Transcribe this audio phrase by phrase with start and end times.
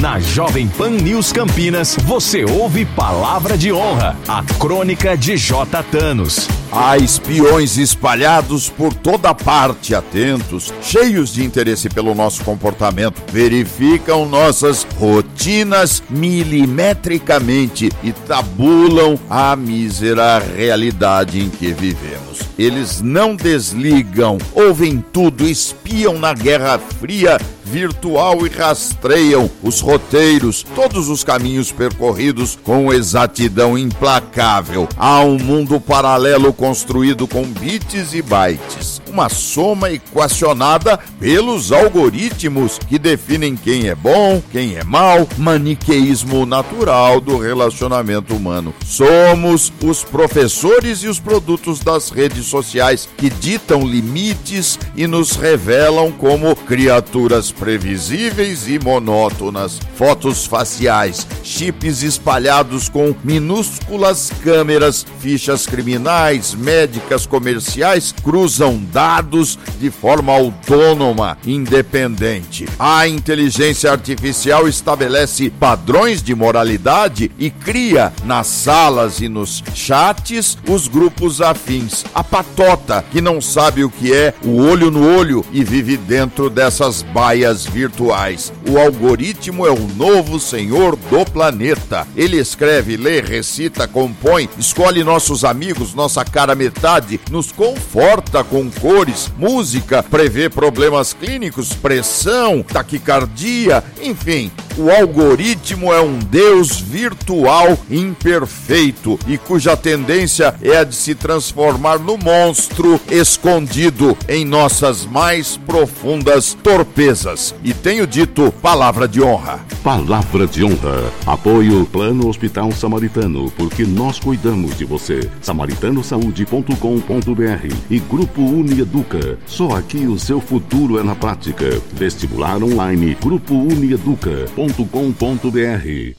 [0.00, 5.82] Na Jovem Pan News Campinas, você ouve Palavra de Honra, a crônica de J.
[5.84, 6.48] Thanos.
[6.72, 14.84] Há espiões espalhados por toda parte, atentos, cheios de interesse pelo nosso comportamento, verificam nossas
[14.98, 22.40] rotinas milimetricamente e tabulam a mísera realidade em que vivemos.
[22.58, 31.08] Eles não desligam, ouvem tudo, espiam na Guerra Fria virtual e rastreiam os roteiros, todos
[31.08, 34.88] os caminhos percorridos com exatidão implacável.
[34.96, 42.98] Há um mundo paralelo construído com bits e bytes, uma soma equacionada pelos algoritmos que
[42.98, 48.74] definem quem é bom, quem é mal, maniqueísmo natural do relacionamento humano.
[48.84, 56.12] Somos os professores e os produtos das redes sociais que ditam limites e nos revelam
[56.12, 59.80] como criaturas previsíveis e monótonas.
[59.96, 70.32] Fotos faciais, chips espalhados com minúsculas câmeras, fichas criminais, médicas, comerciais cruzam dados de forma
[70.32, 72.66] autônoma, independente.
[72.78, 80.88] A inteligência artificial estabelece padrões de moralidade e cria nas salas e nos chats os
[80.88, 82.04] grupos afins.
[82.14, 86.50] A patota que não sabe o que é o olho no olho e vive dentro
[86.50, 88.52] dessas baias virtuais.
[88.68, 92.06] O algoritmo é o novo senhor do planeta.
[92.16, 99.30] Ele escreve, lê, recita, compõe, escolhe nossos amigos, nossa cara metade, nos conforta com cores,
[99.36, 104.50] música, prevê problemas clínicos, pressão, taquicardia, enfim.
[104.76, 111.98] O algoritmo é um Deus virtual imperfeito e cuja tendência é a de se transformar
[111.98, 117.33] no monstro escondido em nossas mais profundas torpezas.
[117.62, 119.60] E tenho dito palavra de honra.
[119.82, 121.12] Palavra de honra.
[121.26, 125.30] Apoio Plano Hospital Samaritano, porque nós cuidamos de você.
[125.40, 129.38] samaritanosaúde.com.br e Grupo Unieduca.
[129.46, 131.80] Só aqui o seu futuro é na prática.
[131.92, 133.16] Vestibular online.
[133.20, 136.14] Grupo Unieduca.com.br.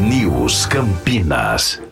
[0.00, 1.87] News Campinas.